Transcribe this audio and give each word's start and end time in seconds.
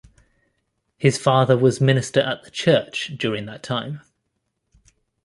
His 0.97 1.19
father 1.19 1.55
was 1.55 1.79
minister 1.79 2.21
at 2.21 2.41
the 2.43 2.49
church 2.49 3.15
during 3.19 3.45
that 3.45 3.61
time. 3.61 4.01